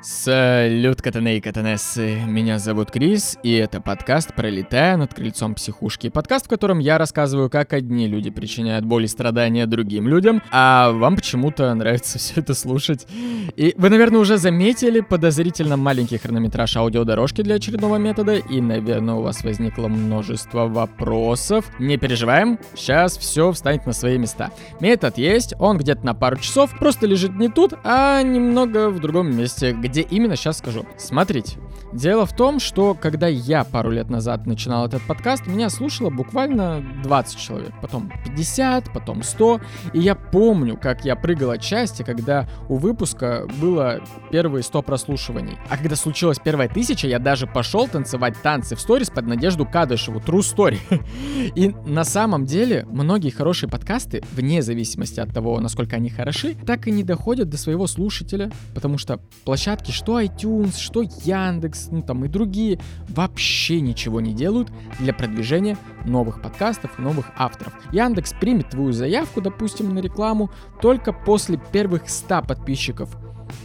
Салют, 0.00 1.02
катаны 1.02 1.38
и 1.38 1.40
катанессы. 1.40 2.20
Меня 2.24 2.60
зовут 2.60 2.92
Крис, 2.92 3.36
и 3.42 3.54
это 3.54 3.80
подкаст 3.80 4.32
«Пролетая 4.32 4.96
над 4.96 5.12
крыльцом 5.12 5.56
психушки». 5.56 6.08
Подкаст, 6.08 6.46
в 6.46 6.48
котором 6.48 6.78
я 6.78 6.98
рассказываю, 6.98 7.50
как 7.50 7.72
одни 7.72 8.06
люди 8.06 8.30
причиняют 8.30 8.84
боль 8.84 9.04
и 9.04 9.08
страдания 9.08 9.66
другим 9.66 10.06
людям, 10.06 10.40
а 10.52 10.92
вам 10.92 11.16
почему-то 11.16 11.74
нравится 11.74 12.20
все 12.20 12.34
это 12.36 12.54
слушать. 12.54 13.08
И 13.56 13.74
вы, 13.76 13.90
наверное, 13.90 14.20
уже 14.20 14.36
заметили 14.36 15.00
подозрительно 15.00 15.76
маленький 15.76 16.18
хронометраж 16.18 16.76
аудиодорожки 16.76 17.42
для 17.42 17.56
очередного 17.56 17.96
метода, 17.96 18.36
и, 18.36 18.60
наверное, 18.60 19.14
у 19.14 19.22
вас 19.22 19.42
возникло 19.42 19.88
множество 19.88 20.68
вопросов. 20.68 21.72
Не 21.80 21.96
переживаем, 21.96 22.60
сейчас 22.76 23.18
все 23.18 23.50
встанет 23.50 23.84
на 23.84 23.92
свои 23.92 24.16
места. 24.16 24.52
Метод 24.78 25.18
есть, 25.18 25.54
он 25.58 25.76
где-то 25.76 26.06
на 26.06 26.14
пару 26.14 26.36
часов, 26.36 26.78
просто 26.78 27.08
лежит 27.08 27.34
не 27.34 27.48
тут, 27.48 27.74
а 27.82 28.22
немного 28.22 28.90
в 28.90 29.00
другом 29.00 29.36
месте, 29.36 29.72
где 29.72 29.87
именно 29.96 30.36
сейчас 30.36 30.58
скажу. 30.58 30.86
Смотрите, 30.96 31.58
дело 31.92 32.26
в 32.26 32.34
том, 32.34 32.60
что 32.60 32.94
когда 32.94 33.26
я 33.26 33.64
пару 33.64 33.90
лет 33.90 34.10
назад 34.10 34.46
начинал 34.46 34.86
этот 34.86 35.02
подкаст, 35.02 35.46
меня 35.46 35.70
слушало 35.70 36.10
буквально 36.10 36.84
20 37.02 37.38
человек, 37.38 37.72
потом 37.80 38.12
50, 38.24 38.92
потом 38.92 39.22
100, 39.22 39.60
и 39.92 40.00
я 40.00 40.14
помню, 40.14 40.76
как 40.76 41.04
я 41.04 41.16
прыгал 41.16 41.50
от 41.50 41.62
счастья, 41.62 42.04
когда 42.04 42.48
у 42.68 42.76
выпуска 42.76 43.46
было 43.60 44.00
первые 44.30 44.62
100 44.62 44.82
прослушиваний. 44.82 45.56
А 45.68 45.76
когда 45.76 45.96
случилась 45.96 46.38
первая 46.42 46.68
тысяча, 46.68 47.06
я 47.06 47.18
даже 47.18 47.46
пошел 47.46 47.88
танцевать 47.88 48.34
танцы 48.42 48.76
в 48.76 48.80
сторис 48.80 49.10
под 49.10 49.26
Надежду 49.26 49.66
Кадышеву, 49.66 50.20
true 50.20 50.40
story. 50.40 50.78
И 51.54 51.74
на 51.86 52.04
самом 52.04 52.44
деле, 52.44 52.86
многие 52.90 53.30
хорошие 53.30 53.68
подкасты, 53.70 54.22
вне 54.32 54.62
зависимости 54.62 55.20
от 55.20 55.32
того, 55.32 55.58
насколько 55.60 55.96
они 55.96 56.10
хороши, 56.10 56.54
так 56.66 56.86
и 56.86 56.90
не 56.90 57.02
доходят 57.02 57.48
до 57.48 57.56
своего 57.56 57.86
слушателя, 57.86 58.50
потому 58.74 58.98
что 58.98 59.20
площадки, 59.44 59.90
что 59.90 60.20
iTunes, 60.20 60.78
что 60.78 61.02
Яндекс, 61.02 61.77
ну 61.90 62.02
там 62.02 62.24
и 62.24 62.28
другие, 62.28 62.80
вообще 63.08 63.80
ничего 63.80 64.20
не 64.20 64.32
делают 64.32 64.70
для 64.98 65.12
продвижения 65.12 65.76
новых 66.04 66.42
подкастов 66.42 66.98
и 66.98 67.02
новых 67.02 67.30
авторов. 67.36 67.74
Яндекс 67.92 68.32
примет 68.32 68.70
твою 68.70 68.92
заявку, 68.92 69.40
допустим, 69.40 69.94
на 69.94 70.00
рекламу 70.00 70.50
только 70.80 71.12
после 71.12 71.60
первых 71.72 72.08
100 72.08 72.42
подписчиков. 72.42 73.16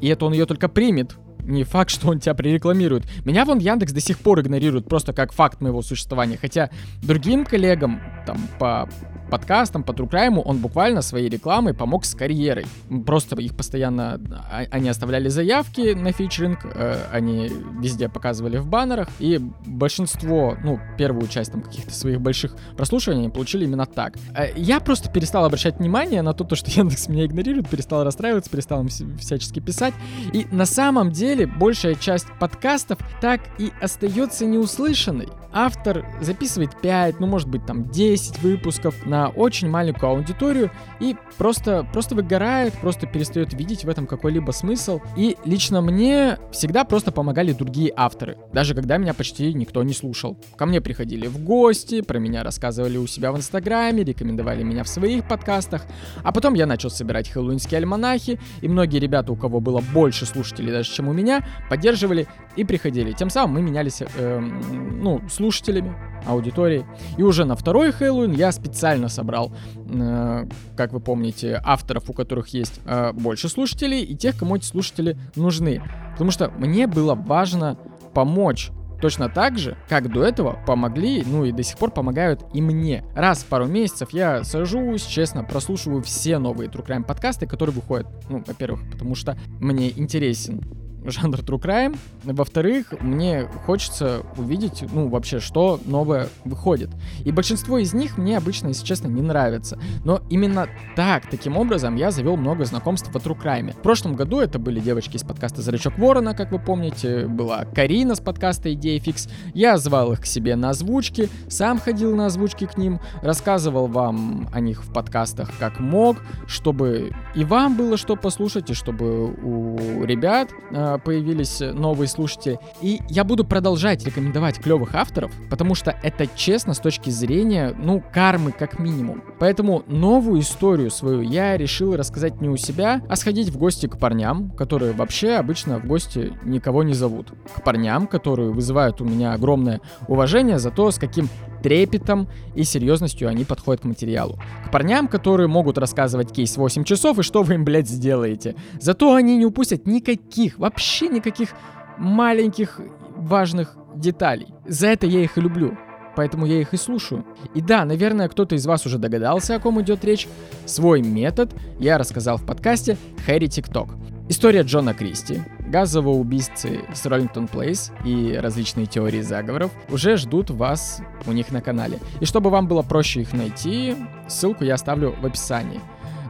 И 0.00 0.08
это 0.08 0.24
он 0.26 0.32
ее 0.32 0.46
только 0.46 0.68
примет, 0.68 1.16
не 1.46 1.64
факт, 1.64 1.90
что 1.90 2.08
он 2.08 2.18
тебя 2.18 2.34
прорекламирует. 2.34 3.04
Меня 3.24 3.44
вон 3.44 3.58
Яндекс 3.58 3.92
до 3.92 4.00
сих 4.00 4.18
пор 4.18 4.40
игнорирует 4.40 4.88
просто 4.88 5.12
как 5.12 5.32
факт 5.32 5.60
моего 5.60 5.80
существования. 5.82 6.36
Хотя 6.36 6.70
другим 7.02 7.44
коллегам 7.44 8.00
там 8.26 8.38
по 8.58 8.88
подкастам, 9.30 9.82
по 9.82 9.92
True 9.92 10.42
он 10.44 10.58
буквально 10.58 11.02
своей 11.02 11.28
рекламой 11.28 11.74
помог 11.74 12.04
с 12.04 12.14
карьерой. 12.14 12.66
Просто 13.04 13.36
их 13.36 13.56
постоянно... 13.56 14.20
А, 14.50 14.64
они 14.70 14.88
оставляли 14.88 15.28
заявки 15.28 15.94
на 15.94 16.12
фичеринг, 16.12 16.60
э, 16.64 16.96
они 17.12 17.50
везде 17.80 18.08
показывали 18.08 18.58
в 18.58 18.66
баннерах, 18.66 19.08
и 19.18 19.38
большинство, 19.66 20.56
ну, 20.62 20.78
первую 20.98 21.28
часть 21.28 21.52
там 21.52 21.62
каких-то 21.62 21.92
своих 21.92 22.20
больших 22.20 22.56
прослушиваний 22.76 23.22
они 23.22 23.30
получили 23.30 23.64
именно 23.64 23.86
так. 23.86 24.14
Э, 24.34 24.48
я 24.56 24.80
просто 24.80 25.10
перестал 25.10 25.44
обращать 25.44 25.78
внимание 25.78 26.22
на 26.22 26.32
то, 26.32 26.54
что 26.54 26.70
Яндекс 26.74 27.08
меня 27.08 27.26
игнорирует, 27.26 27.68
перестал 27.68 28.04
расстраиваться, 28.04 28.50
перестал 28.50 28.82
им 28.82 28.88
всячески 28.88 29.60
писать. 29.60 29.94
И 30.32 30.46
на 30.50 30.66
самом 30.66 31.10
деле 31.10 31.46
большая 31.46 31.94
часть 31.94 32.26
подкастов 32.38 32.98
так 33.20 33.40
и 33.58 33.72
остается 33.80 34.46
неуслышанной. 34.46 35.28
Автор 35.52 36.04
записывает 36.20 36.78
5, 36.82 37.18
ну, 37.18 37.26
может 37.26 37.48
быть, 37.48 37.64
там 37.64 37.88
10 37.88 38.40
выпусков 38.40 39.06
на 39.06 39.15
на 39.16 39.28
очень 39.28 39.70
маленькую 39.70 40.10
аудиторию 40.10 40.70
и 41.00 41.16
просто, 41.38 41.86
просто 41.92 42.14
выгорает, 42.14 42.74
просто 42.74 43.06
перестает 43.06 43.54
видеть 43.54 43.84
в 43.84 43.88
этом 43.88 44.06
какой-либо 44.06 44.50
смысл. 44.50 45.00
И 45.16 45.36
лично 45.44 45.80
мне 45.80 46.38
всегда 46.52 46.84
просто 46.84 47.12
помогали 47.12 47.52
другие 47.52 47.92
авторы, 47.96 48.36
даже 48.52 48.74
когда 48.74 48.98
меня 48.98 49.14
почти 49.14 49.54
никто 49.54 49.82
не 49.82 49.94
слушал. 49.94 50.38
Ко 50.56 50.66
мне 50.66 50.82
приходили 50.82 51.26
в 51.28 51.42
гости, 51.42 52.02
про 52.02 52.18
меня 52.18 52.42
рассказывали 52.42 52.98
у 52.98 53.06
себя 53.06 53.32
в 53.32 53.36
Инстаграме, 53.38 54.04
рекомендовали 54.04 54.62
меня 54.62 54.84
в 54.84 54.88
своих 54.88 55.26
подкастах, 55.26 55.86
а 56.22 56.32
потом 56.32 56.52
я 56.54 56.66
начал 56.66 56.90
собирать 56.90 57.30
хэллоуинские 57.30 57.78
альманахи, 57.78 58.38
и 58.60 58.68
многие 58.68 58.98
ребята, 58.98 59.32
у 59.32 59.36
кого 59.36 59.60
было 59.60 59.82
больше 59.94 60.26
слушателей 60.26 60.72
даже, 60.72 60.92
чем 60.92 61.08
у 61.08 61.14
меня, 61.14 61.46
поддерживали 61.70 62.26
и 62.56 62.64
приходили. 62.64 63.12
Тем 63.12 63.30
самым 63.30 63.54
мы 63.54 63.62
менялись, 63.62 64.02
э, 64.02 64.40
ну, 64.40 65.22
слушателями, 65.30 65.94
аудиторией. 66.24 66.84
И 67.16 67.22
уже 67.22 67.44
на 67.44 67.56
второй 67.56 67.92
Хэллоуин 67.92 68.32
я 68.32 68.52
специально 68.52 69.08
собрал, 69.08 69.52
э, 69.88 70.46
как 70.76 70.92
вы 70.92 71.00
помните, 71.00 71.60
авторов, 71.64 72.08
у 72.08 72.12
которых 72.12 72.48
есть 72.48 72.80
э, 72.84 73.12
больше 73.12 73.48
слушателей, 73.48 74.02
и 74.02 74.14
тех, 74.16 74.36
кому 74.38 74.56
эти 74.56 74.64
слушатели 74.64 75.16
нужны. 75.34 75.82
Потому 76.12 76.30
что 76.30 76.50
мне 76.50 76.86
было 76.86 77.14
важно 77.14 77.76
помочь 78.14 78.70
Точно 79.00 79.28
так 79.28 79.58
же, 79.58 79.76
как 79.88 80.10
до 80.10 80.24
этого 80.24 80.58
помогли, 80.66 81.22
ну 81.26 81.44
и 81.44 81.52
до 81.52 81.62
сих 81.62 81.76
пор 81.76 81.90
помогают 81.90 82.44
и 82.54 82.62
мне. 82.62 83.04
Раз 83.14 83.40
в 83.40 83.46
пару 83.46 83.66
месяцев 83.66 84.10
я 84.12 84.42
сажусь, 84.42 85.04
честно, 85.04 85.44
прослушиваю 85.44 86.02
все 86.02 86.38
новые 86.38 86.70
True 86.70 86.86
Crime 86.86 87.04
подкасты, 87.04 87.46
которые 87.46 87.74
выходят. 87.74 88.06
Ну, 88.30 88.42
во-первых, 88.46 88.90
потому 88.90 89.14
что 89.14 89.36
мне 89.60 89.90
интересен 89.90 90.62
жанр 91.10 91.38
true 91.40 91.60
crime. 91.60 91.96
Во-вторых, 92.24 92.94
мне 93.00 93.44
хочется 93.64 94.22
увидеть, 94.36 94.84
ну, 94.92 95.08
вообще, 95.08 95.40
что 95.40 95.80
новое 95.84 96.28
выходит. 96.44 96.90
И 97.24 97.32
большинство 97.32 97.78
из 97.78 97.94
них 97.94 98.18
мне 98.18 98.36
обычно, 98.36 98.68
если 98.68 98.84
честно, 98.84 99.08
не 99.08 99.22
нравится. 99.22 99.78
Но 100.04 100.20
именно 100.30 100.68
так, 100.94 101.28
таким 101.30 101.56
образом, 101.56 101.96
я 101.96 102.10
завел 102.10 102.36
много 102.36 102.64
знакомств 102.64 103.10
в 103.12 103.16
true 103.16 103.40
crime. 103.40 103.72
В 103.72 103.82
прошлом 103.82 104.14
году 104.14 104.40
это 104.40 104.58
были 104.58 104.80
девочки 104.80 105.16
из 105.16 105.22
подкаста 105.22 105.62
«Зрачок 105.62 105.98
Ворона», 105.98 106.34
как 106.34 106.52
вы 106.52 106.58
помните, 106.58 107.26
была 107.26 107.64
Карина 107.64 108.14
с 108.14 108.20
подкаста 108.20 108.72
«Идея 108.72 109.00
фикс». 109.00 109.28
Я 109.54 109.78
звал 109.78 110.12
их 110.12 110.20
к 110.20 110.26
себе 110.26 110.56
на 110.56 110.70
озвучки, 110.70 111.28
сам 111.48 111.78
ходил 111.78 112.14
на 112.16 112.26
озвучки 112.26 112.66
к 112.66 112.76
ним, 112.76 113.00
рассказывал 113.22 113.86
вам 113.86 114.48
о 114.52 114.60
них 114.60 114.84
в 114.84 114.92
подкастах 114.92 115.50
как 115.58 115.80
мог, 115.80 116.18
чтобы 116.46 117.12
и 117.34 117.44
вам 117.44 117.76
было 117.76 117.96
что 117.96 118.16
послушать, 118.16 118.70
и 118.70 118.74
чтобы 118.74 119.32
у 119.32 120.04
ребят 120.04 120.50
э, 120.70 120.95
появились 120.98 121.60
новые 121.60 122.08
слушатели. 122.08 122.58
И 122.80 123.00
я 123.08 123.24
буду 123.24 123.44
продолжать 123.44 124.04
рекомендовать 124.04 124.58
клевых 124.58 124.94
авторов, 124.94 125.32
потому 125.50 125.74
что 125.74 125.96
это 126.02 126.26
честно 126.26 126.74
с 126.74 126.78
точки 126.78 127.10
зрения, 127.10 127.74
ну, 127.76 128.02
кармы 128.12 128.52
как 128.52 128.78
минимум. 128.78 129.22
Поэтому 129.38 129.82
новую 129.86 130.40
историю 130.40 130.90
свою 130.90 131.20
я 131.20 131.56
решил 131.56 131.96
рассказать 131.96 132.40
не 132.40 132.48
у 132.48 132.56
себя, 132.56 133.02
а 133.08 133.16
сходить 133.16 133.50
в 133.50 133.58
гости 133.58 133.86
к 133.86 133.98
парням, 133.98 134.50
которые 134.50 134.92
вообще 134.92 135.34
обычно 135.34 135.78
в 135.78 135.86
гости 135.86 136.32
никого 136.44 136.82
не 136.82 136.94
зовут. 136.94 137.32
К 137.54 137.62
парням, 137.62 138.06
которые 138.06 138.50
вызывают 138.50 139.00
у 139.00 139.04
меня 139.04 139.32
огромное 139.32 139.80
уважение 140.08 140.58
за 140.58 140.70
то, 140.70 140.90
с 140.90 140.98
каким 140.98 141.28
трепетом 141.62 142.28
и 142.54 142.64
серьезностью 142.64 143.28
они 143.28 143.44
подходят 143.44 143.82
к 143.82 143.84
материалу. 143.84 144.38
К 144.66 144.70
парням, 144.70 145.08
которые 145.08 145.48
могут 145.48 145.78
рассказывать 145.78 146.32
кейс 146.32 146.56
8 146.56 146.84
часов 146.84 147.18
и 147.18 147.22
что 147.22 147.42
вы 147.42 147.54
им, 147.54 147.64
блядь, 147.64 147.88
сделаете. 147.88 148.54
Зато 148.80 149.14
они 149.14 149.36
не 149.36 149.46
упустят 149.46 149.86
никаких, 149.86 150.58
вообще 150.58 151.08
никаких 151.08 151.50
маленьких 151.98 152.80
важных 153.16 153.76
деталей. 153.94 154.48
За 154.66 154.88
это 154.88 155.06
я 155.06 155.20
их 155.20 155.38
и 155.38 155.40
люблю. 155.40 155.76
Поэтому 156.16 156.46
я 156.46 156.60
их 156.60 156.72
и 156.72 156.78
слушаю. 156.78 157.26
И 157.54 157.60
да, 157.60 157.84
наверное, 157.84 158.28
кто-то 158.28 158.54
из 158.54 158.64
вас 158.64 158.86
уже 158.86 158.96
догадался, 158.98 159.56
о 159.56 159.60
ком 159.60 159.82
идет 159.82 160.04
речь. 160.04 160.26
Свой 160.64 161.02
метод 161.02 161.54
я 161.78 161.98
рассказал 161.98 162.38
в 162.38 162.46
подкасте 162.46 162.96
Хэри 163.26 163.48
ТикТок. 163.48 163.90
История 164.28 164.62
Джона 164.62 164.94
Кристи, 164.94 165.42
газового 165.66 166.14
убийцы 166.16 166.84
с 166.94 167.04
Роллингтон 167.06 167.48
Плейс 167.48 167.92
и 168.04 168.38
различные 168.40 168.86
теории 168.86 169.20
заговоров 169.20 169.72
уже 169.90 170.16
ждут 170.16 170.50
вас 170.50 171.00
у 171.26 171.32
них 171.32 171.50
на 171.50 171.60
канале. 171.60 171.98
И 172.20 172.24
чтобы 172.24 172.50
вам 172.50 172.68
было 172.68 172.82
проще 172.82 173.22
их 173.22 173.32
найти, 173.32 173.96
ссылку 174.28 174.64
я 174.64 174.74
оставлю 174.74 175.14
в 175.20 175.26
описании. 175.26 175.80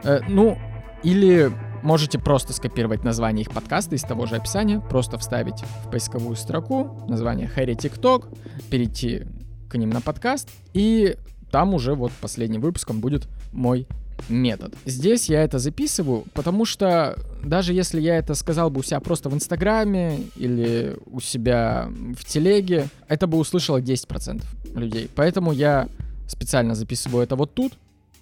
Э, 0.03 0.19
ну, 0.27 0.57
или 1.03 1.51
можете 1.83 2.19
просто 2.19 2.53
скопировать 2.53 3.03
название 3.03 3.43
их 3.43 3.51
подкаста 3.51 3.95
из 3.95 4.01
того 4.01 4.25
же 4.25 4.35
описания, 4.35 4.79
просто 4.79 5.17
вставить 5.17 5.63
в 5.85 5.91
поисковую 5.91 6.35
строку 6.35 7.05
название 7.07 7.49
Harry 7.55 7.75
TikTok, 7.75 8.35
перейти 8.69 9.23
к 9.69 9.77
ним 9.77 9.89
на 9.89 10.01
подкаст, 10.01 10.49
и 10.73 11.15
там 11.51 11.73
уже 11.73 11.93
вот 11.93 12.11
последним 12.19 12.61
выпуском 12.61 12.99
будет 12.99 13.27
мой 13.51 13.87
метод. 14.29 14.75
Здесь 14.85 15.29
я 15.29 15.43
это 15.43 15.59
записываю, 15.59 16.25
потому 16.33 16.65
что 16.65 17.17
даже 17.43 17.73
если 17.73 18.01
я 18.01 18.17
это 18.17 18.33
сказал 18.35 18.69
бы 18.69 18.79
у 18.79 18.83
себя 18.83 18.99
просто 18.99 19.29
в 19.29 19.33
Инстаграме 19.33 20.21
или 20.35 20.97
у 21.05 21.19
себя 21.19 21.89
в 22.17 22.25
телеге, 22.25 22.87
это 23.07 23.27
бы 23.27 23.37
услышало 23.37 23.81
10% 23.81 24.43
людей. 24.75 25.09
Поэтому 25.15 25.51
я 25.51 25.87
специально 26.27 26.75
записываю 26.75 27.23
это 27.23 27.35
вот 27.35 27.53
тут, 27.53 27.73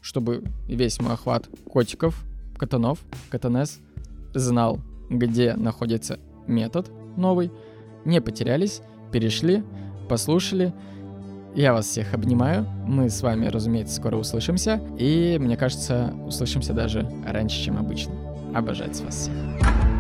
чтобы 0.02 0.44
весь 0.68 1.00
мой 1.00 1.14
охват 1.14 1.50
котиков, 1.70 2.24
катанов, 2.58 3.00
катанес 3.30 3.80
знал, 4.34 4.80
где 5.10 5.56
находится 5.56 6.20
метод 6.48 6.90
новый, 7.18 7.52
не 8.04 8.22
потерялись, 8.22 8.82
перешли, 9.12 9.64
послушали, 10.08 10.74
я 11.56 11.74
вас 11.74 11.88
всех 11.88 12.14
обнимаю. 12.14 12.66
Мы 12.86 13.10
с 13.10 13.22
вами, 13.22 13.48
разумеется, 13.48 13.96
скоро 13.96 14.18
услышимся. 14.18 14.82
И, 14.98 15.38
мне 15.40 15.58
кажется, 15.58 16.14
услышимся 16.26 16.74
даже 16.74 17.10
раньше, 17.26 17.64
чем 17.64 17.78
обычно. 17.78 18.14
Обожать 18.54 19.00
вас 19.02 19.30
всех. 19.30 19.95